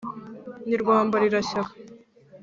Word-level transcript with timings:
ni 0.67 0.75
rwambarirashyaka 0.81 1.73